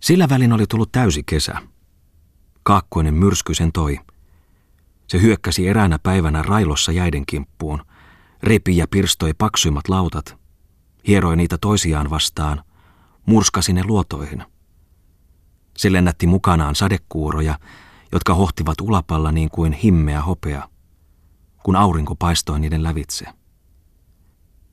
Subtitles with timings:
[0.00, 1.54] Sillä välin oli tullut täysi kesä.
[2.62, 3.98] Kaakkoinen myrsky sen toi.
[5.06, 7.84] Se hyökkäsi eräänä päivänä railossa jäiden kimppuun,
[8.42, 10.38] repi ja pirstoi paksuimmat lautat,
[11.06, 12.64] hieroi niitä toisiaan vastaan,
[13.26, 14.42] murskasi ne luotoihin.
[15.76, 17.58] Se lennätti mukanaan sadekuuroja,
[18.12, 20.68] jotka hohtivat ulapalla niin kuin himmeä hopea,
[21.62, 23.26] kun aurinko paistoi niiden lävitse.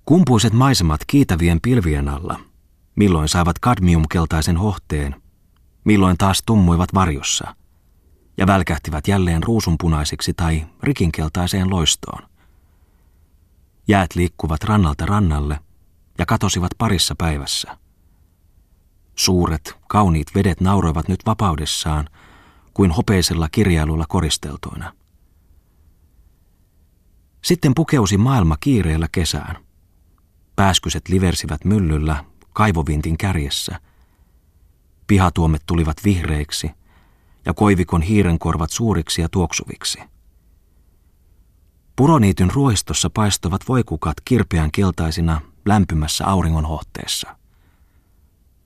[0.05, 2.39] Kumpuiset maisemat kiitävien pilvien alla,
[2.98, 5.21] milloin saivat kadmiumkeltaisen hohteen,
[5.84, 7.55] milloin taas tummuivat varjossa
[8.38, 12.30] ja välkähtivät jälleen ruusunpunaisiksi tai rikinkeltaiseen loistoon.
[13.88, 15.59] Jäät liikkuvat rannalta rannalle
[16.17, 17.77] ja katosivat parissa päivässä.
[19.16, 22.09] Suuret, kauniit vedet nauroivat nyt vapaudessaan
[22.73, 24.94] kuin hopeisella kirjailulla koristeltuina.
[27.44, 29.55] Sitten pukeusi maailma kiireellä kesään.
[30.55, 32.23] Pääskyset liversivät myllyllä
[32.57, 33.79] kaivovintin kärjessä.
[35.07, 36.71] Pihatuomet tulivat vihreiksi
[37.45, 39.99] ja koivikon hiirenkorvat suuriksi ja tuoksuviksi.
[41.95, 47.38] Puroniityn ruoistossa paistuvat voikukat kirpeän keltaisina lämpimässä auringonhohteessa.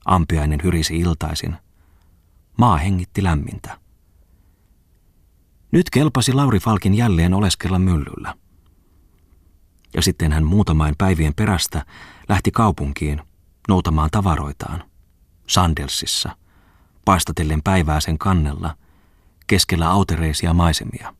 [0.04, 1.56] Ampiainen hyrisi iltaisin.
[2.58, 3.78] Maa hengitti lämmintä.
[5.72, 8.34] Nyt kelpasi Lauri Falkin jälleen oleskella myllyllä.
[9.94, 11.86] Ja sitten hän muutamain päivien perästä
[12.28, 13.22] lähti kaupunkiin
[13.68, 14.84] noutamaan tavaroitaan.
[15.46, 16.36] Sandelsissa,
[17.04, 18.76] paistatellen päivää sen kannella,
[19.46, 21.14] keskellä autereisia maisemia.